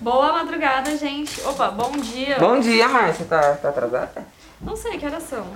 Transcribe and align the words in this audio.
Boa 0.00 0.32
madrugada, 0.32 0.96
gente. 0.96 1.40
Opa, 1.42 1.70
bom 1.70 1.92
dia. 1.92 2.38
Bom 2.38 2.60
dia, 2.60 2.88
Márcia. 2.88 3.24
Tá, 3.24 3.54
tá 3.54 3.68
atrasada? 3.70 4.26
Não 4.60 4.76
sei 4.76 4.98
que 4.98 5.06
horas 5.06 5.22
são. 5.22 5.46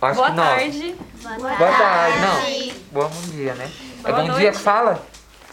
Acho 0.00 0.14
Boa 0.14 0.30
que 0.30 0.36
tarde. 0.36 0.96
Boa 1.22 1.72
tarde. 1.72 2.18
Não. 2.20 2.74
Boa 2.92 3.08
bom 3.08 3.20
dia, 3.32 3.54
né? 3.54 3.70
é 4.02 4.02
Boa 4.10 4.22
bom 4.22 4.28
noite. 4.28 4.40
dia 4.40 4.52
que 4.52 4.58
fala? 4.58 5.02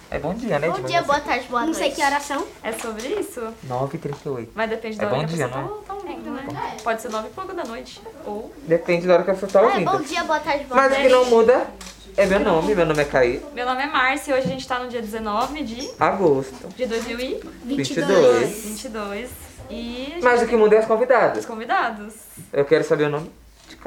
É 0.09 0.19
bom 0.19 0.33
dia, 0.33 0.57
né? 0.57 0.69
Bom 0.69 0.79
dia, 0.81 1.01
boa 1.01 1.19
tarde, 1.19 1.47
boa 1.49 1.61
Não 1.61 1.67
noite. 1.67 1.79
sei 1.79 1.91
que 1.91 2.01
horas 2.01 2.23
são. 2.23 2.45
É 2.63 2.71
sobre 2.71 3.07
isso? 3.07 3.41
9h38. 3.67 4.47
Mas 4.55 4.69
depende 4.69 4.95
É 4.97 4.99
da 5.01 5.07
hora 5.07 5.15
bom 5.15 5.19
que 5.27 5.33
a 5.33 5.35
dia, 5.35 5.47
pessoa 5.49 5.63
né? 5.63 5.69
tá, 5.69 5.83
tá 5.85 5.93
ouvindo, 5.95 6.31
né? 6.31 6.77
Pode 6.83 7.01
ser 7.01 7.09
nove 7.09 7.27
e 7.27 7.31
pouco 7.31 7.53
da 7.53 7.63
noite. 7.65 8.01
Ou. 8.25 8.51
Depende 8.65 9.05
da 9.05 9.13
hora 9.15 9.23
que 9.23 9.33
você 9.33 9.47
tá 9.47 9.61
É, 9.61 9.65
ouvindo. 9.65 9.91
bom 9.91 10.01
dia, 10.01 10.23
boa 10.23 10.39
tarde, 10.39 10.63
boa 10.63 10.75
Mas 10.81 10.85
o 10.87 10.89
noite. 10.95 11.03
que 11.07 11.09
não 11.13 11.25
muda 11.25 11.67
é 12.15 12.25
meu 12.25 12.39
nome. 12.39 12.73
Meu 12.73 12.85
nome 12.85 13.01
é 13.01 13.05
Caí. 13.05 13.43
Meu 13.53 13.65
nome 13.65 13.81
é 13.83 13.87
Márcia 13.87 14.31
e 14.31 14.37
hoje 14.39 14.47
a 14.47 14.49
gente 14.49 14.65
tá 14.65 14.79
no 14.79 14.87
dia 14.87 15.01
19 15.01 15.63
de, 15.63 15.89
Agosto. 15.99 16.67
de 16.75 16.85
2022. 16.85 18.63
22. 18.63 19.29
E 19.69 20.19
Mas 20.23 20.41
o 20.41 20.47
que 20.47 20.55
muda 20.55 20.77
é 20.77 20.79
as 20.79 20.85
convidadas. 20.85 21.39
os 21.39 21.45
convidados. 21.45 22.13
Eu 22.53 22.63
quero 22.63 22.85
saber 22.85 23.03
o 23.05 23.09
nome 23.09 23.29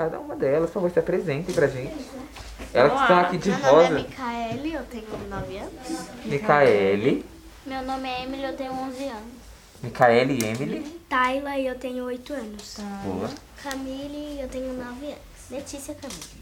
cada 0.01 0.19
uma 0.19 0.35
delas. 0.35 0.71
Por 0.71 0.75
favor, 0.75 0.91
se 0.91 0.99
apresentem 0.99 1.55
pra 1.55 1.67
gente. 1.67 1.95
Elas 2.73 2.93
que 3.07 3.13
lá. 3.13 3.21
aqui 3.21 3.37
de 3.37 3.51
Meu 3.51 3.59
nome 3.59 3.69
é 3.69 3.83
rosa. 3.83 3.99
Micaele, 3.99 4.73
eu 4.73 4.83
tenho 4.85 5.29
9 5.29 5.59
anos. 5.59 5.73
Micaele. 6.25 7.27
Meu 7.67 7.83
nome 7.83 8.09
é 8.09 8.23
Emily, 8.23 8.45
eu 8.45 8.57
tenho 8.57 8.73
11 8.73 9.05
anos. 9.05 9.41
Micaele 9.83 10.39
e 10.41 10.47
Emily. 10.47 11.01
Tayla 11.07 11.59
e 11.59 11.67
eu 11.67 11.75
tenho 11.75 12.05
8 12.05 12.33
anos. 12.33 12.77
Boa. 13.05 13.29
Camille, 13.63 14.41
eu 14.41 14.49
tenho 14.49 14.73
9 14.73 15.07
anos. 15.07 15.19
Letícia 15.51 15.95
Camille. 15.95 16.41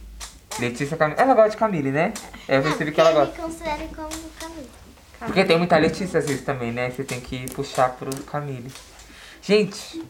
Letícia 0.60 0.96
Camille. 0.96 1.20
Ela 1.20 1.34
gosta 1.34 1.50
de 1.50 1.56
Camille, 1.56 1.90
né? 1.90 2.14
Eu 2.46 2.62
percebi 2.62 2.92
que 2.92 3.00
ela 3.00 3.12
gosta. 3.12 3.34
me 3.34 3.42
considerem 3.42 3.88
como 3.88 4.08
Camille. 4.38 4.70
Porque 5.18 5.44
tem 5.44 5.58
muita 5.58 5.76
Letícia 5.78 6.20
às 6.20 6.26
vezes 6.26 6.44
também, 6.44 6.70
né? 6.70 6.90
Você 6.90 7.02
tem 7.02 7.20
que 7.20 7.50
puxar 7.52 7.90
pro 7.90 8.14
Camille. 8.22 8.70
Gente, 9.42 10.00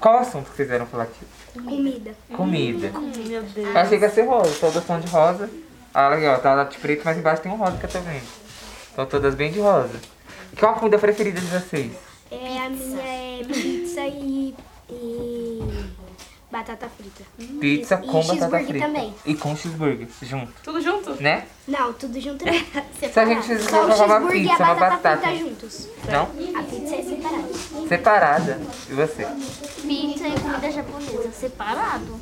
qual 0.00 0.18
assunto 0.18 0.50
que 0.50 0.56
vocês 0.56 0.68
vieram 0.68 0.86
falar 0.86 1.04
aqui? 1.04 1.26
Comida. 1.52 2.14
Comida. 2.34 2.90
Meu 2.90 3.42
Deus. 3.42 3.68
Eu 3.68 3.78
achei 3.78 3.98
que 3.98 4.04
ia 4.04 4.10
ser 4.10 4.22
rosa, 4.22 4.54
todas 4.58 4.84
são 4.84 4.98
de 4.98 5.06
rosa. 5.08 5.50
Ah, 5.92 6.08
legal, 6.08 6.40
tá 6.40 6.54
lá 6.54 6.64
de 6.64 6.78
preto, 6.78 7.02
mas 7.04 7.18
embaixo 7.18 7.42
tem 7.42 7.52
um 7.52 7.56
rosa 7.56 7.76
que 7.76 7.84
eu 7.84 7.90
tô 7.90 8.00
vendo. 8.00 8.26
Estão 8.88 9.06
todas 9.06 9.34
bem 9.34 9.52
de 9.52 9.60
rosa. 9.60 10.00
Qual 10.58 10.72
a 10.72 10.78
comida 10.78 10.98
preferida 10.98 11.40
de 11.40 11.46
vocês? 11.46 11.92
É, 12.30 12.58
a 12.58 12.70
minha 12.70 13.02
é 13.02 13.42
batata 16.50 16.88
frita. 16.88 17.22
Pizza 17.60 17.94
E 18.02 18.06
com 18.06 18.12
batata 18.20 18.32
cheeseburger 18.34 18.66
frita. 18.68 18.86
também. 18.86 19.14
E 19.24 19.34
com 19.34 19.56
cheeseburger, 19.56 20.08
junto, 20.22 20.52
Tudo 20.62 20.80
junto? 20.80 21.22
né? 21.22 21.44
Não, 21.68 21.92
tudo 21.92 22.20
junto 22.20 22.44
não. 22.46 22.52
Se 23.12 23.18
a 23.20 23.24
gente 23.26 23.42
fizer 23.46 23.70
Só 23.70 23.82
o 23.82 23.86
uma 23.86 23.96
cheeseburger 23.96 24.36
e 24.42 24.46
a 24.46 24.50
pizza, 24.50 24.64
uma 24.64 24.74
batata, 24.74 24.96
batata. 24.96 25.26
frita 25.28 25.44
juntos. 25.44 25.88
Não? 26.08 26.22
A 26.58 26.62
pizza 26.64 26.96
é 26.96 27.02
separada. 27.02 27.88
Separada. 27.88 28.60
E 28.88 28.92
você? 28.94 29.26
Pizza 29.82 30.28
e 30.28 30.40
comida 30.40 30.70
japonesa, 30.70 31.30
separado. 31.32 32.20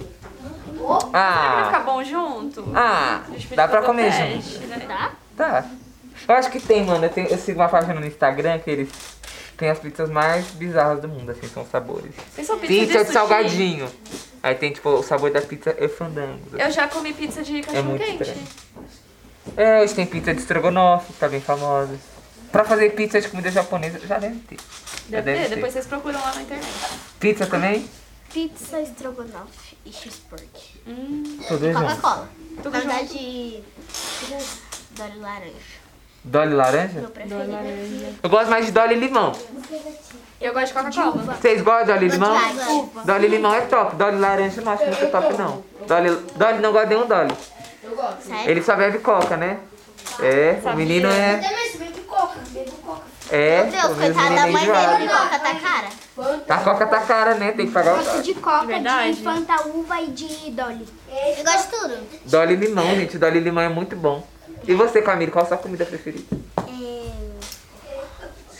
Vai 0.79 1.01
ficar 1.01 1.77
Ah, 1.79 1.83
bom 1.85 2.05
junto? 2.05 2.65
ah, 2.75 3.23
dá 3.55 3.67
pra 3.67 3.83
comer 3.83 4.13
teste, 4.13 4.53
junto. 4.55 4.67
né? 4.69 4.79
Tá? 4.87 5.13
Tá. 5.37 5.65
Eu 6.29 6.35
acho 6.35 6.51
que 6.51 6.61
tem, 6.61 6.85
mano. 6.85 7.05
Eu, 7.05 7.11
tenho- 7.11 7.29
eu 7.29 7.39
sigo 7.39 7.61
uma 7.61 7.69
página 7.69 7.95
no 7.95 8.07
Instagram 8.07 8.59
que 8.59 8.71
eles 8.71 8.89
têm 9.57 9.71
as 9.71 9.79
pizzas 9.79 10.09
mais 10.11 10.47
bizarras 10.53 11.01
do 11.01 11.09
mundo, 11.09 11.31
assim, 11.31 11.49
são 11.49 11.63
os 11.65 11.69
sabores. 11.71 12.13
Tem 12.35 12.45
pizza, 12.45 12.57
Pizza 12.57 12.87
de 12.87 12.99
sushi? 13.01 13.13
salgadinho. 13.13 13.89
Aí 14.43 14.55
tem, 14.55 14.73
tipo, 14.73 14.89
o 14.91 15.03
sabor 15.03 15.31
da 15.33 15.41
pizza 15.43 15.75
é 15.79 15.89
fandango. 15.89 16.41
Eu 16.57 16.71
já 16.71 16.87
comi 16.89 17.13
pizza 17.13 17.43
de 17.43 17.61
cachorro 17.63 17.85
muito 17.85 18.05
quente. 18.05 18.23
estranho. 18.23 18.47
É, 19.57 19.81
hoje 19.83 19.95
tem 19.95 20.07
pizza 20.07 20.33
de 20.35 20.41
estrogonofe, 20.41 21.13
que 21.13 21.19
tá 21.19 21.29
bem 21.29 21.41
famosa. 21.41 21.99
Pra 22.53 22.65
fazer 22.65 22.91
pizza 22.95 23.21
de 23.21 23.29
comida 23.29 23.51
japonesa, 23.51 23.99
já 24.07 24.19
deve 24.19 24.39
ter. 24.41 24.59
Já 25.11 25.21
Deve, 25.21 25.39
ter, 25.39 25.49
ter. 25.49 25.55
depois 25.57 25.73
vocês 25.73 25.87
procuram 25.87 26.21
lá 26.21 26.35
na 26.35 26.43
internet. 26.43 26.69
Pizza 27.19 27.47
também? 27.47 27.89
Pizza, 28.33 28.81
estrogonofe 28.81 29.77
e 29.85 29.93
cheeseburger. 29.93 30.49
Junto. 30.87 31.73
Coca-Cola. 31.81 32.29
Na 32.63 32.71
verdade, 32.71 33.63
Dolly 34.91 35.19
laranja. 35.19 35.88
Dolly 36.25 36.55
laranja? 36.55 37.01
Meu 37.01 37.11
preferido. 37.11 38.17
Eu 38.23 38.31
gosto 38.31 38.51
mais 38.51 38.67
de 38.67 38.73
Dolly 38.73 38.95
limão. 38.95 39.33
Eu 40.41 40.53
gosto 40.53 40.67
de 40.69 40.73
Coca-Cola. 40.75 41.37
Vocês 41.41 41.63
gostam 41.63 41.85
de 41.87 41.93
Dolly 41.93 42.09
limão? 42.09 42.37
Uva. 42.37 43.03
Dolly 43.05 43.29
limão 43.29 43.55
é 43.55 43.61
top. 43.63 43.97
Dolly 43.97 44.19
laranja 44.19 44.61
eu 44.61 44.65
não 44.65 44.73
acho 44.73 44.85
muito 44.85 45.11
top, 45.11 45.35
não. 45.39 45.65
Dolly, 45.87 46.11
Dolly 46.37 46.59
não 46.61 46.73
gosta 46.73 46.87
de 46.89 46.95
nenhum 46.95 47.07
Dolly. 47.09 47.35
Sério? 48.21 48.51
Ele 48.51 48.63
só 48.63 48.77
bebe 48.77 48.99
coca, 48.99 49.37
né? 49.37 49.59
É, 50.21 50.59
o 50.65 50.77
menino 50.77 51.09
é. 51.09 51.41
É, 53.31 53.63
Meu 53.63 53.71
Deus, 53.73 53.85
o 53.93 53.95
coitada 53.97 54.35
da 54.35 54.49
é 54.49 54.51
mãe 54.51 54.63
enjoado. 54.63 54.93
dele 54.93 55.07
de 55.09 55.15
coca 55.15 55.39
tá 55.39 55.55
cara. 55.55 55.89
A 56.49 56.59
coca 56.65 56.87
tá 56.87 57.01
cara, 57.01 57.35
né? 57.35 57.53
Tem 57.53 57.67
que 57.67 57.73
pagar 57.73 57.97
Gosto 57.97 58.19
o 58.19 58.23
de 58.23 58.35
coca, 58.35 58.67
Verdade. 58.67 59.15
de 59.17 59.23
Fanta 59.23 59.69
uva 59.69 60.01
e 60.01 60.07
de 60.09 60.51
Dolly. 60.51 60.89
Eu 61.37 61.45
gosto 61.45 61.71
de 61.71 61.79
tudo. 61.79 61.99
Dolly 62.25 62.57
limão, 62.57 62.87
gente. 62.97 63.19
Dolly 63.19 63.41
limão 63.41 63.63
é 63.63 63.69
muito 63.69 63.95
bom. 63.95 64.27
E 64.69 64.75
você, 64.75 65.01
Camille, 65.03 65.31
qual 65.33 65.45
a 65.45 65.49
sua 65.49 65.57
comida 65.57 65.85
preferida? 65.87 66.25
É, 66.59 67.09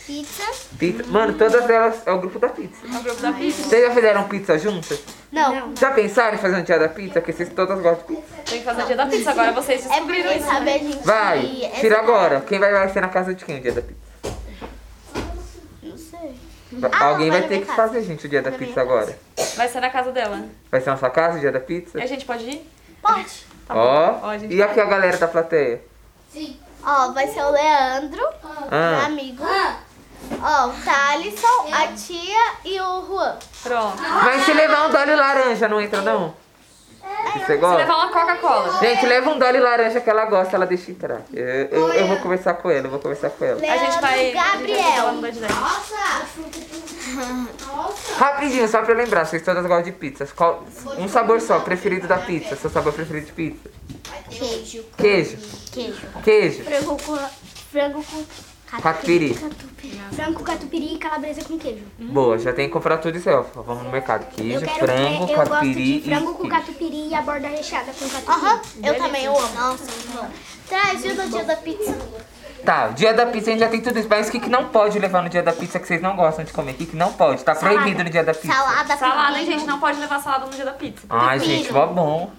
Pizza. 0.07 0.43
Pizza. 0.79 1.03
Mano, 1.07 1.33
todas 1.35 1.69
elas 1.69 2.01
é 2.07 2.11
o 2.11 2.19
grupo 2.19 2.39
da 2.39 2.49
pizza. 2.49 2.81
É 2.91 2.97
o 2.97 3.03
grupo 3.03 3.21
da 3.21 3.31
pizza. 3.31 3.63
Vocês 3.69 3.85
já 3.87 3.93
fizeram 3.93 4.23
pizza 4.27 4.57
juntas? 4.57 4.99
Não. 5.31 5.75
Já 5.75 5.91
pensaram 5.91 6.35
em 6.35 6.39
fazer 6.39 6.55
um 6.55 6.63
dia 6.63 6.79
da 6.79 6.89
pizza? 6.89 7.21
Que 7.21 7.31
vocês 7.31 7.49
todas 7.49 7.79
gostam 7.79 8.07
de 8.15 8.21
pizza. 8.21 8.35
Tem 8.43 8.59
que 8.59 8.65
fazer 8.65 8.81
o 8.83 8.85
dia 8.87 8.95
da 8.95 9.05
pizza. 9.05 9.29
Agora 9.31 9.51
vocês 9.51 9.85
É 9.85 9.89
descobriram 9.89 10.23
porque, 10.23 10.39
isso. 10.39 10.47
sabe, 10.47 10.65
né? 10.65 10.73
a 10.73 10.77
gente... 10.79 11.05
Vai, 11.05 11.63
é 11.65 11.69
tira 11.79 11.99
agora. 11.99 12.41
Quem 12.41 12.57
vai, 12.57 12.71
vai 12.71 12.89
ser 12.89 13.01
na 13.01 13.09
casa 13.09 13.35
de 13.35 13.45
quem 13.45 13.59
o 13.59 13.61
dia 13.61 13.71
da 13.73 13.81
pizza? 13.83 13.99
Não 15.83 15.95
sei. 15.97 16.35
Vai- 16.71 16.91
Ah, 16.91 17.03
Alguém 17.05 17.29
vai 17.29 17.41
vai 17.41 17.41
na 17.41 17.47
ter 17.55 17.59
que 17.61 17.65
casa. 17.67 17.75
fazer, 17.83 18.01
gente, 18.01 18.25
o 18.25 18.29
dia 18.29 18.41
da 18.41 18.51
pizza 18.51 18.81
agora. 18.81 19.15
Vai 19.55 19.67
ser 19.67 19.79
na 19.79 19.91
casa 19.91 20.11
dela. 20.11 20.43
Vai 20.71 20.81
ser 20.81 20.89
na 20.89 20.97
sua 20.97 21.11
casa 21.11 21.37
o 21.37 21.39
dia 21.39 21.51
da 21.51 21.59
pizza? 21.59 21.99
E 21.99 22.01
a 22.01 22.07
gente 22.07 22.25
pode 22.25 22.49
ir? 22.49 22.67
Pode. 22.99 23.45
Tá 23.67 23.75
bom. 23.75 23.79
Ó, 23.79 24.19
Ó, 24.23 24.29
a 24.31 24.37
gente 24.39 24.55
e 24.55 24.63
aqui 24.63 24.79
a 24.79 24.85
galera 24.85 25.17
da 25.17 25.27
plateia? 25.27 25.81
Ó, 26.85 27.11
vai 27.11 27.27
ser 27.27 27.41
o 27.43 27.49
Leandro, 27.51 28.17
meu 28.21 28.67
Ah, 28.71 29.05
amigo. 29.05 29.43
Ó, 30.41 30.67
o 30.67 30.73
Thalisson, 30.83 31.67
a 31.73 31.87
tia 31.87 32.53
e 32.63 32.79
o 32.79 33.05
Juan. 33.07 33.37
Pronto. 33.63 34.01
mas 34.01 34.45
se 34.45 34.53
levar 34.53 34.87
um 34.87 34.91
Dolly 34.91 35.15
laranja, 35.15 35.67
não 35.67 35.81
entra 35.81 36.01
não? 36.01 36.33
Que 37.33 37.39
você 37.39 37.45
Se 37.45 37.57
gosta? 37.57 37.77
levar 37.77 37.95
uma 37.95 38.09
Coca-Cola. 38.11 38.79
Gente, 38.79 39.05
leva 39.05 39.29
um 39.31 39.39
Dolly 39.39 39.59
laranja 39.59 39.99
que 39.99 40.09
ela 40.09 40.25
gosta, 40.25 40.55
ela 40.55 40.65
deixa 40.65 40.91
entrar. 40.91 41.21
Eu, 41.33 41.45
eu, 41.45 41.93
eu 41.93 42.07
vou 42.07 42.17
conversar 42.17 42.53
com 42.55 42.69
ela, 42.69 42.85
eu 42.87 42.91
vou 42.91 42.99
conversar 42.99 43.29
com 43.31 43.43
ela. 43.43 43.59
A 43.61 43.77
gente 43.77 43.99
vai. 43.99 44.31
Gabriel. 44.31 44.79
A 44.79 44.81
gente 44.81 44.81
vai 44.81 44.93
falar 44.97 45.11
no 45.13 45.21
dois 45.21 45.37
dez. 45.37 45.51
Rapidinho, 48.17 48.67
só 48.67 48.81
pra 48.83 48.93
lembrar, 48.93 49.25
vocês 49.25 49.41
todas 49.41 49.63
gostam 49.65 49.83
de 49.83 49.91
pizzas. 49.91 50.31
Qual, 50.31 50.63
um 50.97 51.07
sabor 51.07 51.41
só, 51.41 51.59
preferido 51.59 52.07
da 52.07 52.17
pizza. 52.17 52.55
Seu 52.55 52.69
sabor 52.69 52.93
preferido 52.93 53.25
de 53.25 53.31
pizza? 53.33 53.69
Queijo. 54.29 54.83
Queijo. 54.97 55.37
Queijo. 55.71 56.07
Queijo. 56.23 56.63
Frango 56.63 56.97
com... 57.03 57.17
Frango 57.71 58.03
com... 58.03 58.23
Catupiry. 58.69 59.33
Catupiry. 59.33 59.99
Frango, 60.13 60.43
catupiry 60.43 60.93
e 60.93 60.97
calabresa 60.99 61.43
com 61.43 61.57
queijo. 61.57 61.83
Boa, 61.97 62.37
já 62.37 62.53
tem 62.53 62.67
que 62.67 62.73
comprar 62.73 62.97
tudo 62.99 63.17
isso 63.17 63.27
aí, 63.27 63.35
ó. 63.35 63.41
Vamos 63.63 63.83
no 63.83 63.89
mercado. 63.89 64.25
Eu 64.25 64.29
Queijo, 64.29 64.59
quero 64.61 64.77
frango, 64.85 65.01
é, 65.01 65.33
eu 65.33 65.37
gosto 65.37 65.49
catupiry 65.49 65.99
de 65.99 66.01
frango 66.09 66.31
e 66.31 66.33
com 66.33 66.41
queijo. 66.43 66.55
catupiry 66.55 67.07
e 67.07 67.15
a 67.15 67.21
borda 67.23 67.47
recheada 67.47 67.91
com 67.91 68.07
catupiry. 68.07 68.31
Aham, 68.45 68.61
eu 68.83 68.95
também, 68.95 69.25
eu 69.25 69.35
amo. 69.35 69.53
Nossa, 69.55 69.83
muito 69.85 70.13
bom. 70.13 70.29
Traz, 70.67 71.01
viu, 71.01 71.15
no 71.15 71.29
dia 71.29 71.43
da 71.45 71.55
pizza? 71.55 71.97
Tá, 72.63 72.89
o 72.91 72.93
dia 72.93 73.13
da 73.13 73.25
pizza 73.25 73.49
a 73.49 73.53
gente 73.53 73.59
já 73.61 73.69
tem 73.69 73.81
tudo 73.81 73.97
isso. 73.97 74.07
Mas 74.07 74.27
o 74.27 74.31
que, 74.31 74.39
que 74.39 74.49
não 74.49 74.65
pode 74.65 74.99
levar 74.99 75.23
no 75.23 75.29
dia 75.29 75.41
da 75.41 75.51
pizza 75.53 75.79
que 75.79 75.87
vocês 75.87 76.01
não 76.01 76.15
gostam 76.15 76.45
de 76.45 76.53
comer? 76.53 76.73
O 76.73 76.75
que, 76.75 76.85
que 76.85 76.95
não 76.95 77.11
pode? 77.13 77.43
Tá 77.43 77.55
Salada. 77.55 77.79
proibido 77.79 78.03
no 78.03 78.09
dia 78.11 78.23
da 78.23 78.33
pizza. 78.35 78.53
Salada, 78.53 78.97
Salada, 78.97 79.37
gente? 79.39 79.65
Não 79.65 79.79
pode 79.79 79.99
levar 79.99 80.21
salada 80.21 80.45
no 80.45 80.51
dia 80.51 80.65
da 80.65 80.73
pizza. 80.73 81.07
Ai, 81.09 81.39
Pepino. 81.39 81.57
gente, 81.57 81.73
mó 81.73 81.87
bom. 81.87 82.31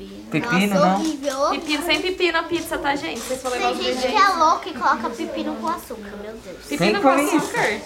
Pepino. 0.00 0.30
Pepino, 0.30 0.74
Nossa, 0.74 0.86
não? 0.86 0.94
horrível. 0.96 1.50
Pepino 1.50 1.84
sem 1.84 2.00
pepino 2.02 2.38
a 2.38 2.42
pizza, 2.44 2.78
tá, 2.78 2.96
gente? 2.96 3.20
Vocês 3.20 3.42
vão 3.42 3.52
levar 3.52 3.68
Tem 3.68 3.72
os 3.78 3.84
gente 3.84 3.92
que 4.00 4.06
ingredientes. 4.08 4.30
é 4.30 4.38
louca 4.38 4.68
e 4.68 4.72
coloca 4.74 5.10
pepino 5.10 5.54
com 5.56 5.68
açúcar, 5.68 6.10
meu 6.22 6.32
Deus. 6.32 6.56
Pepino 6.68 6.78
Quem 6.78 6.94
com 6.94 7.00
come 7.10 7.22
isso? 7.24 7.36
açúcar. 7.36 7.80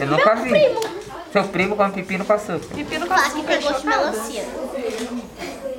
Eu 0.00 0.06
nunca 0.06 0.34
vi. 0.36 0.52
Seu 1.32 1.44
primo 1.44 1.76
come 1.76 1.92
pepino 1.92 2.24
com 2.24 2.32
açúcar. 2.32 2.74
Pepino 2.74 3.06
com 3.06 3.14
Fala 3.14 3.22
que 3.30 3.36
açúcar. 3.38 3.46
tem 3.48 3.60
gosto 3.62 3.76
de 3.76 3.82
chocada. 3.84 4.10
melancia. 4.10 4.44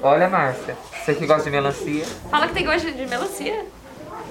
Olha, 0.01 0.30
Márcia. 0.30 0.77
Você 1.06 1.15
que 1.15 1.25
gosta 1.25 1.44
de 1.44 1.50
melancia. 1.50 2.06
Fala 2.30 2.47
que 2.47 2.53
tem 2.53 2.65
gosto 2.65 2.92
de 2.92 3.06
melancia. 3.07 3.65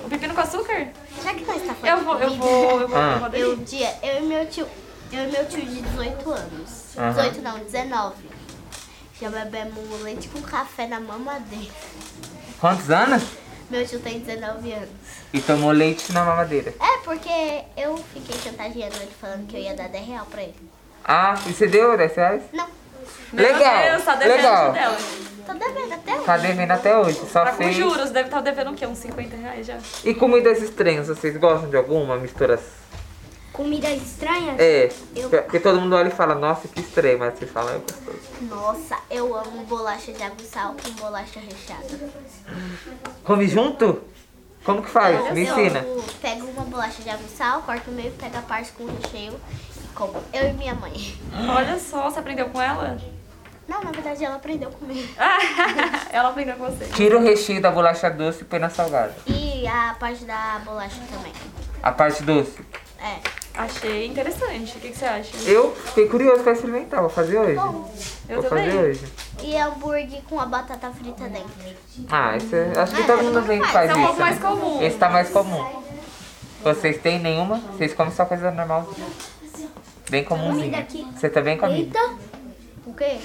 O 0.04 0.08
pepino 0.08 0.34
com 0.34 0.40
açúcar? 0.40 0.86
Já 1.22 1.34
que 1.34 1.44
nós 1.44 1.62
tá 1.62 1.74
falando 1.74 1.98
Eu 1.98 2.04
vou, 2.04 2.18
eu 2.20 2.30
de 2.30 2.36
vou, 2.38 2.80
eu 2.80 2.88
vou, 2.88 2.96
Ah. 2.98 3.12
eu 3.14 3.18
vou 3.18 3.28
Eu, 3.38 3.52
aderir. 3.52 3.56
dia, 3.64 3.94
eu 4.02 4.22
e 4.22 4.26
meu 4.26 4.46
tio, 4.46 4.66
eu 5.12 5.24
e 5.24 5.32
meu 5.32 5.44
tio 5.46 5.60
de 5.66 5.82
18 5.82 6.30
anos. 6.30 6.68
Aham. 6.96 7.10
18 7.10 7.42
não, 7.42 7.58
19. 7.58 8.14
Já 9.20 9.28
bebemos 9.30 10.02
leite 10.02 10.28
com 10.28 10.40
café 10.42 10.86
na 10.86 11.00
mamadeira. 11.00 11.72
Quantos 12.60 12.90
anos? 12.90 13.22
Meu 13.70 13.86
tio 13.86 14.00
tem 14.00 14.20
19 14.20 14.72
anos. 14.72 14.88
E 15.32 15.40
tomou 15.40 15.70
leite 15.72 16.12
na 16.12 16.24
mamadeira. 16.24 16.72
É, 16.80 16.98
porque 17.04 17.64
eu 17.76 17.96
fiquei 18.14 18.36
chantageando 18.38 18.96
ele 18.96 19.10
falando 19.20 19.46
que 19.46 19.56
eu 19.56 19.60
ia 19.60 19.74
dar 19.74 19.88
10 19.88 20.06
real 20.06 20.26
pra 20.26 20.42
ele. 20.42 20.56
Ah, 21.04 21.34
e 21.46 21.52
você 21.52 21.66
deu 21.66 21.96
10 21.96 22.14
reais? 22.16 22.42
Não, 22.52 22.66
Meu 23.32 23.44
Legal, 23.52 23.82
Deus, 23.92 24.04
tá 24.04 24.14
devendo 24.14 24.36
legal. 24.36 24.72
dela. 24.72 24.96
Tô 25.46 25.54
devendo 25.54 25.92
até 25.94 26.14
hoje. 26.14 26.24
Tá 26.24 26.36
devendo 26.36 26.70
até 26.70 26.96
hoje, 26.98 27.20
só 27.32 27.44
Tá 27.44 27.50
com 27.52 27.56
fez. 27.58 27.74
juros, 27.76 28.10
deve 28.10 28.28
estar 28.28 28.40
devendo 28.40 28.70
o 28.70 28.74
quê? 28.74 28.86
Uns 28.86 28.98
50 28.98 29.36
reais 29.36 29.66
já. 29.66 29.78
E 30.04 30.14
comidas 30.14 30.62
estranhas, 30.62 31.08
vocês 31.08 31.36
gostam 31.36 31.68
de 31.70 31.76
alguma? 31.76 32.16
Misturas? 32.16 32.60
Comidas 33.58 34.00
estranhas? 34.00 34.54
É, 34.60 34.88
Eu- 35.16 35.28
porque 35.30 35.58
todo 35.58 35.80
mundo 35.80 35.96
olha 35.96 36.06
e 36.06 36.12
fala, 36.12 36.32
nossa, 36.32 36.68
que 36.68 36.78
estranho, 36.80 37.18
mas 37.18 37.36
vocês 37.36 37.50
falam, 37.50 37.74
é 37.74 37.78
gostoso. 37.78 38.18
Nossa, 38.42 38.96
eu 39.10 39.34
amo 39.34 39.64
bolacha 39.64 40.12
de 40.12 40.22
água 40.22 40.36
e 40.40 40.44
sal 40.46 40.76
com 40.80 40.90
bolacha 40.92 41.40
recheada. 41.40 41.84
Come 43.24 43.48
junto? 43.48 44.00
Como 44.62 44.80
que 44.80 44.88
faz? 44.88 45.32
Me 45.32 45.40
ensina. 45.42 45.80
Eu 45.80 46.04
pego 46.22 46.46
uma 46.46 46.62
bolacha 46.66 47.02
de 47.02 47.10
água 47.10 47.26
e 47.26 47.36
sal, 47.36 47.62
corto 47.62 47.90
o 47.90 47.94
meio, 47.94 48.12
pego 48.12 48.36
a 48.38 48.42
parte 48.42 48.70
com 48.70 48.86
recheio 48.86 49.34
e 49.76 49.88
como. 49.92 50.14
Eu 50.32 50.50
e 50.50 50.52
minha 50.52 50.76
mãe. 50.76 51.18
Olha 51.52 51.80
só, 51.80 52.08
você 52.08 52.20
aprendeu 52.20 52.48
com 52.50 52.62
ela? 52.62 52.96
Não, 53.66 53.82
na 53.82 53.90
verdade 53.90 54.24
ela 54.24 54.36
aprendeu 54.36 54.70
comigo. 54.70 55.08
ela 56.12 56.28
aprendeu 56.28 56.54
com 56.54 56.66
você. 56.70 56.84
Tira 56.94 57.18
o 57.18 57.22
recheio 57.22 57.60
da 57.60 57.72
bolacha 57.72 58.08
doce 58.08 58.42
e 58.42 58.44
põe 58.44 58.60
na 58.60 58.70
salgada. 58.70 59.16
E 59.26 59.66
a 59.66 59.96
parte 59.98 60.24
da 60.24 60.60
bolacha 60.64 61.00
também. 61.12 61.32
A 61.82 61.90
parte 61.90 62.22
doce. 62.22 62.56
É. 63.00 63.37
Achei 63.58 64.06
interessante. 64.06 64.76
O 64.76 64.80
que, 64.80 64.90
que 64.90 64.96
você 64.98 65.04
acha? 65.04 65.36
Eu 65.44 65.74
fiquei 65.74 66.06
curioso 66.08 66.44
pra 66.44 66.52
experimentar, 66.52 67.00
vou 67.00 67.10
fazer 67.10 67.38
hoje. 67.38 67.56
Eu 68.28 68.40
vou 68.40 68.48
também. 68.48 68.66
fazer 68.66 68.78
hoje. 68.78 69.04
E 69.42 69.56
hambúrguer 69.56 70.22
com 70.28 70.38
a 70.40 70.46
batata 70.46 70.90
frita 70.92 71.24
dentro. 71.28 71.50
Ah, 72.08 72.36
esse 72.36 72.54
é- 72.54 72.72
acho 72.76 72.94
que 72.94 73.02
Ah, 73.02 73.06
todo 73.06 73.22
mundo 73.24 73.34
não 73.34 73.42
vem 73.42 73.60
faz, 73.64 73.90
esse 73.90 73.98
é 73.98 74.00
um 74.00 74.04
isso. 74.04 74.06
pouco 74.06 74.20
mais 74.20 74.38
né? 74.40 74.48
comum. 74.48 74.82
Esse 74.82 74.96
tá 74.96 75.08
mais 75.10 75.28
comum. 75.30 75.82
Vocês 76.62 76.98
têm 76.98 77.18
nenhuma? 77.18 77.58
Vocês 77.76 77.92
comem 77.94 78.12
só 78.12 78.24
coisa 78.24 78.50
normal? 78.52 78.88
Bem 80.08 80.22
comumzinha. 80.24 80.54
Comida 80.60 80.78
aqui. 80.78 81.06
Você 81.16 81.28
também 81.28 81.58
come? 81.58 81.74
Eita, 81.80 81.98
O 82.86 82.94
quê? 82.94 83.18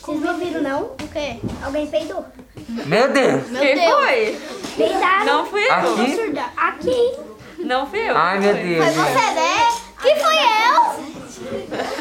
vocês 0.00 0.20
não 0.20 0.38
viram 0.38 0.60
não? 0.62 0.82
O 0.84 1.08
quê? 1.10 1.38
Alguém 1.64 1.86
peidou? 1.86 2.22
Meu 2.68 3.10
Deus! 3.12 3.48
Meu 3.48 3.60
Quem 3.62 3.74
Deus! 3.76 3.94
foi? 3.94 4.40
Peidaram. 4.76 5.24
Não 5.24 5.46
fui 5.46 5.62
eu. 5.64 5.72
Aqui? 5.72 6.38
Aqui. 6.56 7.12
Não 7.64 7.86
fui 7.86 8.08
eu. 8.08 8.16
Ai, 8.16 8.38
meu 8.38 8.54
Foi. 8.54 8.62
Deus. 8.62 8.84
Foi 8.84 9.04
você, 9.04 9.30
né? 9.32 9.68
Que 10.00 10.14
fui 10.16 10.36
eu? 10.36 11.94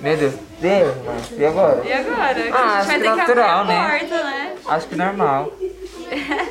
Meu 0.00 0.16
Deus. 0.16 0.34
Deus, 0.60 0.94
mas 1.04 1.30
e 1.38 1.44
agora? 1.44 1.82
E 1.84 1.92
agora? 1.92 2.48
Ah, 2.52 2.56
a 2.58 2.78
acho 2.78 2.90
gente 2.90 2.98
vai 2.98 2.98
que 2.98 3.02
ter 3.04 3.10
que 3.10 3.16
natural, 3.16 3.60
abrir 3.60 3.72
a 3.72 3.76
né? 3.82 3.98
porta, 3.98 4.24
né? 4.24 4.54
Acho 4.66 4.86
que 4.86 4.96
normal. 4.96 5.52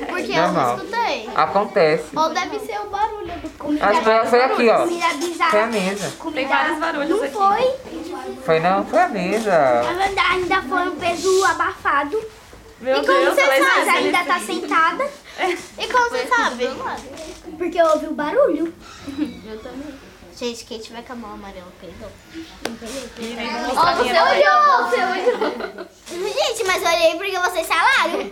Porque 0.09 0.31
eu 0.31 0.35
Normal. 0.41 0.77
não 0.77 0.85
escutei. 0.85 1.29
Acontece. 1.35 2.03
Ou 2.15 2.29
deve 2.29 2.59
ser 2.59 2.79
o 2.81 2.89
barulho 2.89 3.33
do 3.39 3.49
comida. 3.57 3.85
Acho 3.85 3.99
que 3.99 4.05
foi, 4.05 4.25
foi 4.25 4.43
aqui, 4.43 4.69
ó. 4.69 4.79
Comida 4.79 5.05
Foi 5.49 5.59
a 5.61 5.67
mesa. 5.67 6.13
Tem 6.33 6.47
vários 6.47 6.79
barulhos 6.79 7.09
Não 7.09 7.23
aqui. 7.23 7.33
foi. 7.33 7.75
Foi 8.45 8.59
não? 8.59 8.85
Foi 8.85 8.99
a 8.99 9.07
mesa. 9.07 9.81
Ainda 10.31 10.61
foi 10.61 10.81
um 10.89 10.95
peso 10.95 11.45
abafado. 11.45 12.21
Meu 12.81 12.97
E 12.97 13.05
como 13.05 13.17
Deus, 13.19 13.35
você? 13.35 13.45
Mas 13.47 13.59
existe 13.77 13.89
ainda 13.97 14.23
tá 14.25 14.39
sentada. 14.39 15.09
E 15.77 15.87
como 15.87 16.09
você 16.09 16.27
sabe? 16.27 16.67
Porque 17.57 17.81
eu 17.81 17.85
ouvi 17.87 18.07
o 18.07 18.13
barulho. 18.13 18.73
Eu 19.45 19.59
também. 19.59 19.93
Gente, 20.35 20.65
quem 20.65 20.79
tiver 20.79 21.03
com 21.03 21.13
a 21.13 21.15
mão 21.15 21.33
amarela. 21.33 21.67
E 21.81 21.87
vou 21.99 22.09
Ó, 23.75 23.95
você 23.95 24.19
olhou, 24.19 24.89
você 24.89 24.97
olhou. 25.03 25.87
Gente, 26.33 26.63
mas 26.65 26.81
eu 26.81 26.89
olhei 26.89 27.15
porque 27.15 27.37
vocês 27.37 27.67
falaram. 27.67 28.31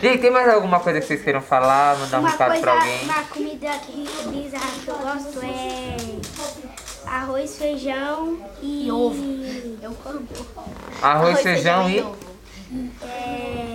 Gente, 0.00 0.20
tem 0.20 0.30
mais 0.30 0.48
alguma 0.48 0.78
coisa 0.78 1.00
que 1.00 1.06
vocês 1.06 1.22
queiram 1.22 1.42
falar? 1.42 1.98
Mandar 1.98 2.18
um 2.18 2.20
Uma 2.20 2.30
recado 2.30 2.48
coisa, 2.50 2.62
pra 2.62 2.72
alguém? 2.74 3.02
uma 3.02 3.22
comida 3.24 3.70
que 3.78 4.08
bizarra 4.28 4.70
que 4.84 4.88
eu 4.88 4.98
gosto 4.98 5.40
é 5.42 5.96
arroz, 7.06 7.56
feijão 7.56 8.38
e, 8.62 8.90
ovo. 8.90 9.22
Eu 9.82 9.92
como. 9.94 10.28
Arroz, 11.02 11.40
feijão 11.40 11.90
e... 11.90 12.00
ovo. 12.00 12.16
É, 13.02 13.65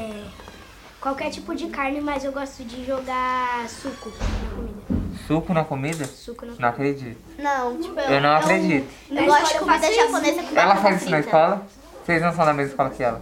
qualquer 1.01 1.31
tipo 1.31 1.53
de 1.55 1.67
carne, 1.67 1.99
mas 1.99 2.23
eu 2.23 2.31
gosto 2.31 2.63
de 2.63 2.85
jogar 2.85 3.67
suco 3.67 4.11
na 4.11 4.49
comida. 4.55 5.01
Suco 5.27 5.53
na 5.53 5.65
comida? 5.65 6.05
Suco 6.05 6.45
na 6.45 6.53
Não 6.59 6.69
acredito. 6.69 7.19
Não, 7.39 7.77
tipo, 7.77 7.99
eu, 7.99 8.11
Eu 8.11 8.21
não 8.21 8.35
acredito. 8.35 8.87
Eu, 9.09 9.25
gosto 9.25 9.53
de 9.53 9.59
comida 9.59 9.93
japonesa 9.93 10.43
com 10.43 10.59
Ela 10.59 10.75
faz 10.75 11.01
isso 11.01 11.09
na 11.09 11.19
escola? 11.19 11.65
Vocês 12.05 12.21
não 12.21 12.33
são 12.33 12.45
da 12.45 12.53
mesma 12.53 12.71
escola 12.71 12.89
que 12.91 13.03
ela? 13.03 13.21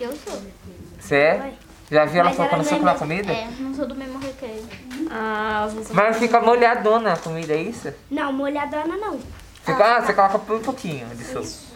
Eu 0.00 0.12
sou. 0.16 0.42
Você 0.98 1.16
é? 1.16 1.52
Já 1.90 2.06
viu 2.06 2.20
ela 2.20 2.34
colocando 2.34 2.58
não 2.60 2.64
é 2.64 2.68
suco 2.68 2.84
na 2.84 2.94
comida? 2.94 3.32
É, 3.32 3.48
não 3.58 3.74
sou 3.74 3.86
do 3.86 3.94
mesmo 3.94 4.18
recreio. 4.18 4.66
Ah, 5.10 5.68
não 5.70 5.84
Mas 5.94 6.16
fica 6.16 6.40
molhadona 6.40 7.12
a 7.12 7.16
comida, 7.18 7.52
é 7.52 7.60
isso? 7.60 7.92
Não, 8.10 8.32
molhadona 8.32 8.96
não. 8.96 9.20
Fica, 9.62 9.96
ah, 9.96 10.00
você 10.00 10.14
coloca 10.14 10.38
por 10.38 10.56
um 10.56 10.62
pouquinho 10.62 11.06
de 11.08 11.24
suco. 11.24 11.71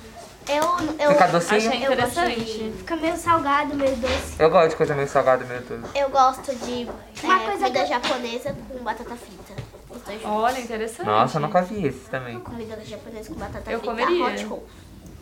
Eu, 0.48 0.62
eu, 1.04 1.12
Fica 1.12 1.26
docinho? 1.28 1.56
Achei 1.56 1.80
gosto 1.80 1.92
interessante. 1.92 2.72
Fica 2.78 2.96
meio 2.96 3.16
salgado, 3.16 3.74
meio 3.74 3.96
doce. 3.96 4.36
Eu 4.38 4.50
gosto 4.50 4.70
de 4.70 4.76
coisa 4.76 4.94
meio 4.94 5.08
salgada, 5.08 5.44
meio 5.44 5.62
tudo. 5.62 5.88
eu 5.94 6.08
gosto 6.08 6.54
de 6.54 6.88
Uma 7.24 7.42
é, 7.42 7.46
coisa 7.46 7.64
comida 7.66 7.80
que- 7.82 7.86
japonesa 7.86 8.56
com 8.68 8.78
batata 8.84 9.16
frita. 9.16 9.62
Os 9.90 10.02
dois 10.02 10.22
juntos. 10.22 10.36
Olha, 10.42 10.60
interessante. 10.60 11.06
Nossa, 11.06 11.36
eu 11.38 11.42
nunca 11.42 11.62
vi 11.62 11.86
esse 11.86 12.08
também. 12.10 12.38
Comida 12.40 12.78
japonesa 12.84 13.28
com 13.32 13.40
batata 13.40 13.70
Eu 13.72 13.80
frita. 13.80 13.94
comeria. 13.94 14.24
Hot 14.26 14.44
roll. 14.44 14.66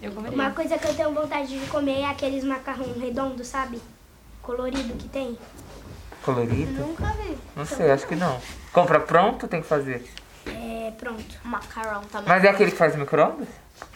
Eu 0.02 0.12
comeria. 0.12 0.34
Uma 0.38 0.50
coisa 0.50 0.76
que 0.76 0.86
eu 0.88 0.94
tenho 0.94 1.12
vontade 1.14 1.58
de 1.58 1.66
comer 1.68 2.00
é 2.00 2.06
aqueles 2.06 2.44
macarrão 2.44 2.92
redondo, 3.00 3.42
sabe? 3.44 3.80
Colorido 4.42 4.92
que 4.94 5.08
tem. 5.08 5.38
Colorido? 6.22 6.72
Nunca 6.86 7.06
vi. 7.22 7.36
Não 7.56 7.64
sei, 7.64 7.90
acho 7.90 8.06
que 8.06 8.14
não. 8.14 8.38
Compra 8.72 9.00
pronto, 9.00 9.48
tem 9.48 9.62
que 9.62 9.66
fazer. 9.68 10.04
É, 10.46 10.92
pronto. 10.98 11.24
Macarrão 11.44 12.02
também. 12.04 12.28
Mas 12.28 12.44
é 12.44 12.48
aquele 12.50 12.70
que 12.70 12.76
faz 12.76 12.94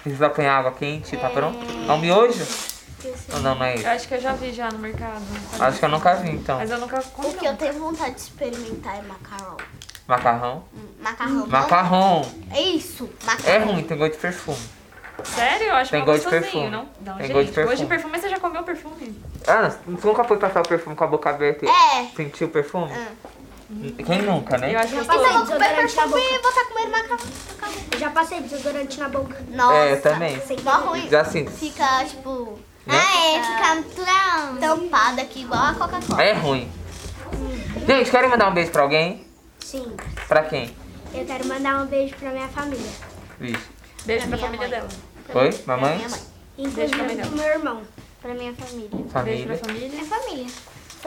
Precisa 0.03 0.31
põe 0.31 0.47
água 0.47 0.73
quente 0.73 1.15
e 1.15 1.19
tá 1.19 1.31
pronto? 1.31 1.59
É 1.89 1.93
um 1.93 1.99
miojo? 1.99 2.47
Ou 3.33 3.41
não, 3.41 3.55
não 3.55 3.65
é 3.65 3.75
Eu 3.75 3.79
isso? 3.79 3.89
acho 3.89 4.09
que 4.09 4.15
eu 4.15 4.21
já 4.21 4.33
vi 4.33 4.53
já 4.53 4.69
no 4.71 4.79
mercado. 4.79 5.23
Acho 5.61 5.79
que 5.79 5.85
eu 5.85 5.89
nunca 5.89 6.15
vi, 6.15 6.31
então. 6.31 6.59
Mas 6.59 6.71
eu 6.71 6.79
nunca 6.79 6.99
O 6.99 7.03
comi. 7.11 7.35
que 7.35 7.47
eu 7.47 7.57
tenho 7.57 7.75
vontade 7.75 8.15
de 8.17 8.21
experimentar 8.23 8.99
é 8.99 9.03
macarrão. 9.03 9.57
Macarrão? 10.07 10.65
Hum, 10.75 10.79
Macarrão. 11.01 11.47
Macarrão. 11.47 12.23
É 12.51 12.61
isso, 12.63 13.09
macarrão. 13.25 13.55
É 13.55 13.59
ruim, 13.59 13.83
tem 13.85 13.97
gosto 13.97 14.13
de 14.13 14.19
perfume. 14.19 14.59
Sério? 15.25 15.67
Eu 15.67 15.75
acho 15.75 15.91
Tem 15.91 16.03
que 16.05 16.09
é 16.11 16.13
gosto 16.13 16.25
de 16.25 16.31
perfume. 16.31 16.71
não? 16.71 16.89
Não, 17.01 17.17
Tem 17.17 17.27
gente. 17.27 17.33
gosto 17.35 17.47
de 17.53 17.63
Gosto 17.63 17.77
de 17.77 17.87
perfume. 17.87 17.89
perfume, 17.89 18.19
você 18.21 18.29
já 18.29 18.41
comeu 18.41 18.63
perfume? 18.63 19.23
Ah, 19.47 19.69
você 19.87 20.07
nunca 20.09 20.25
foi 20.25 20.37
passar 20.39 20.61
o 20.61 20.69
perfume 20.69 20.97
com 20.97 21.05
a 21.05 21.07
boca 21.09 21.31
aberta 21.31 21.67
e 21.67 21.69
É. 21.69 22.07
sentir 22.17 22.45
o 22.45 22.49
perfume? 22.49 22.93
Ah. 22.93 23.09
Quem 24.06 24.23
nunca, 24.23 24.56
né? 24.56 24.75
Eu 24.75 24.79
acho 24.79 24.94
Então 24.97 25.15
eu 25.17 25.23
gostoso. 25.23 25.44
vou 25.44 25.47
comer 25.59 25.69
Desodorante 25.69 25.97
na 25.97 26.03
perfume 26.03 26.23
e 26.23 26.38
vou 26.41 26.50
estar 26.50 26.65
comendo 26.65 26.91
macarrão. 26.91 27.19
Eu 27.93 27.99
já 27.99 28.11
passei 28.11 28.41
desodorante 28.41 28.99
na 28.99 29.09
boca. 29.11 29.37
Nossa. 29.50 29.75
É, 29.76 29.93
eu 29.93 30.00
também. 30.03 30.43
Mó 30.65 30.70
ruim. 30.73 31.09
Já 31.11 31.25
sinto. 31.25 31.50
Fica, 31.50 32.05
tipo... 32.06 32.59
Né? 32.87 32.94
Ah, 32.98 33.37
é, 33.37 33.43
fica. 33.43 34.58
Tampada 34.60 35.20
aqui, 35.22 35.43
igual 35.43 35.63
a 35.63 35.75
Coca-Cola. 35.75 36.22
É 36.22 36.32
ruim. 36.32 36.70
Gente, 37.87 38.10
querem 38.10 38.31
mandar 38.31 38.48
um 38.48 38.55
beijo 38.55 38.70
pra 38.70 38.82
alguém? 38.82 39.27
Sim. 39.60 39.94
Pra 40.27 40.43
quem? 40.44 40.75
Eu 41.13 41.27
quero 41.27 41.46
mandar 41.46 41.82
um 41.82 41.87
beijo 41.87 42.15
pra 42.17 42.31
minha 42.31 42.48
família. 42.48 42.91
Vixe. 43.39 43.63
Beijo 44.06 44.27
pra 44.29 44.37
minha 44.37 44.48
família 44.48 44.69
mãe. 44.69 44.70
dela. 44.79 44.89
Foi? 45.31 45.53
Pra 45.53 45.77
Mamãe? 45.77 45.96
minha 45.96 46.08
mãe. 46.08 46.20
Beijo 46.56 46.70
pra 46.91 47.05
Inclusive 47.05 47.15
minha 47.15 47.27
pro 47.27 47.37
meu 47.37 47.46
irmão. 47.46 47.82
Pra 48.22 48.34
minha 48.34 48.55
família. 48.55 48.89
Beijo 48.91 49.08
Família. 49.10 49.46
pra 49.46 49.56
família. 49.58 49.89
Minha 49.91 50.05
família. 50.06 50.46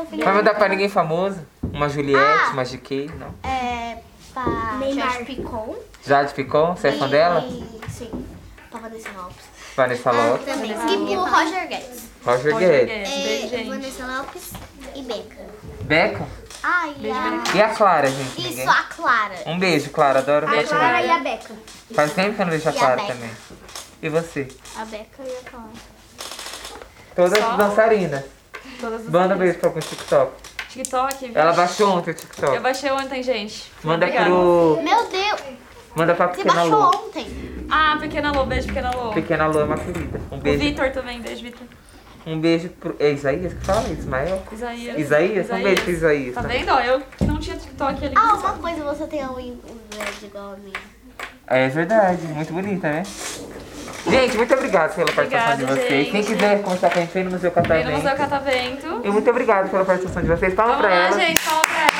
Filha 0.09 0.25
Vai 0.25 0.33
mandar 0.35 0.53
pra 0.53 0.69
ninguém 0.69 0.87
famoso? 0.89 1.39
Uma 1.73 1.87
Juliette, 1.89 2.43
Ah. 2.49 2.49
uma 2.53 2.63
GK, 2.63 3.09
não? 3.17 3.33
É, 3.49 3.97
pra 4.33 4.43
Neymar. 4.79 5.11
Jade 5.13 5.25
Picon. 5.25 5.75
Jade 6.05 6.33
Picon, 6.33 6.75
você 6.75 6.89
é 6.89 6.91
fã 6.93 7.07
E- 7.07 7.11
dela? 7.11 7.41
Sim. 7.89 8.25
Pra 8.69 8.79
Vanessa 8.79 9.09
Lopes. 9.15 9.45
Vanessa 9.75 10.09
Ah, 10.09 10.13
Lopes. 10.31 10.45
também. 10.45 10.71
E 10.71 10.75
pro 11.15 11.23
Roger 11.25 11.67
Guedes. 11.67 12.01
Roger 12.25 12.53
Roger 12.53 12.69
Guedes. 12.85 13.09
Guedes. 13.09 13.23
Beijo, 13.23 13.45
É, 13.45 13.47
gente. 13.57 13.69
Vanessa 13.69 14.05
Lopes 14.05 14.51
e 14.95 15.01
Beca. 15.03 15.45
Beca? 15.81 16.27
Ai, 16.63 16.93
Beijo, 16.97 17.17
a... 17.17 17.29
Beca. 17.31 17.57
E 17.57 17.61
a 17.61 17.69
Clara, 17.69 18.07
gente? 18.11 18.41
Ninguém? 18.41 18.59
Isso, 18.59 18.69
a 18.69 18.83
Clara. 18.83 19.35
Um 19.47 19.57
beijo, 19.59 19.89
Clara. 19.91 20.19
Adoro 20.19 20.47
A 20.47 20.63
Clara 20.63 21.01
e 21.01 21.09
a 21.09 21.19
Beca. 21.19 21.53
Faz 21.93 22.13
tempo 22.13 22.35
que 22.35 22.41
eu 22.41 22.45
não 22.45 22.51
vejo 22.51 22.69
a 22.69 22.71
E 22.71 22.75
a 22.75 22.79
Clara 22.79 22.95
Beca. 23.01 23.13
também. 23.13 23.31
E 24.01 24.09
você? 24.09 24.47
A 24.77 24.85
Beca 24.85 25.23
e 25.23 25.37
a 25.37 25.49
Clara. 25.49 25.65
Todas 27.15 27.39
Só? 27.39 27.55
dançarinas. 27.55 28.23
Todas 28.79 29.01
as 29.01 29.09
Manda 29.09 29.35
beijo 29.35 29.57
pra 29.59 29.69
algum 29.69 29.79
TikTok. 29.79 30.31
TikTok. 30.71 31.31
Ela 31.35 31.53
baixou 31.53 31.89
ontem 31.97 32.11
o 32.11 32.13
Eu 32.13 32.15
TikTok. 32.15 32.59
baixei 32.59 32.91
ontem, 32.91 33.21
gente. 33.23 33.71
Manda 33.83 34.05
Obrigada. 34.05 34.29
pro. 34.29 34.79
Meu 34.83 35.07
Deus, 35.09 35.41
Manda 35.95 36.15
pra 36.15 36.27
você 36.27 36.37
Pequena 36.37 36.53
baixou 36.55 36.79
Lu. 36.79 36.87
ontem. 37.07 37.27
Ah, 37.69 37.97
Pequena 37.99 38.31
Lô. 38.31 38.45
Beijo, 38.45 38.67
Pequena 38.67 38.91
Lô. 38.91 39.09
Pequena 39.11 39.45
Lu 39.47 39.59
é 39.59 39.63
uma 39.65 39.77
querida. 39.77 40.21
Um 40.31 40.37
O 40.37 40.39
beijo. 40.39 40.59
Vitor 40.59 40.91
também. 40.91 41.19
Beijo, 41.21 41.43
Vitor. 41.43 41.67
Um 42.25 42.39
beijo 42.39 42.69
pro. 42.69 42.95
É 42.99 43.09
Isaías 43.11 43.53
que 43.53 43.65
fala? 43.65 43.89
Ismael? 43.89 44.41
Isaías. 44.51 44.97
Isaías? 44.99 45.49
Um 45.49 45.61
beijo 45.63 45.81
pro 45.81 45.91
Isaías. 45.91 46.35
Tá 46.35 46.41
né? 46.43 46.57
vendo? 46.59 46.69
Ó, 46.71 46.79
eu 46.79 47.01
que 47.17 47.25
não 47.25 47.37
tinha 47.37 47.57
TikTok 47.57 48.05
ali. 48.05 48.13
Ah, 48.15 48.35
uma 48.35 48.53
coisa, 48.53 48.83
você 48.83 49.07
tem 49.07 49.25
um 49.25 49.31
um 49.39 49.59
verde 49.95 50.25
igual 50.25 50.53
a 50.53 50.57
mim. 50.57 50.73
É 51.47 51.67
verdade, 51.67 52.21
muito 52.27 52.53
bonita, 52.53 52.89
né? 52.89 53.03
Gente, 54.09 54.37
muito 54.37 54.53
obrigado 54.53 54.95
pela 54.95 55.11
participação 55.11 55.57
de 55.57 55.63
Obrigada, 55.63 55.87
vocês. 55.87 56.11
Quem 56.11 56.23
gente. 56.23 56.33
quiser 56.33 56.61
conversar 56.61 56.89
com 56.89 56.97
a 56.97 57.01
gente, 57.01 57.13
vem 57.13 57.23
no 57.23 57.31
Museu 57.31 57.51
Vem 57.51 57.63
no 57.63 57.67
Catavento. 57.69 57.91
Museu 57.97 58.15
Catavento. 58.17 59.01
E 59.03 59.09
muito 59.09 59.29
obrigado 59.29 59.69
pela 59.69 59.85
participação 59.85 60.21
de 60.23 60.27
vocês. 60.29 60.53
Fala 60.53 60.69
Vamos 60.75 60.85
pra 60.85 60.95
lá, 60.95 61.05
ela. 61.07 61.19
gente. 61.19 61.41
Fala 61.41 61.61
pra 61.61 61.81
ela. 61.81 61.90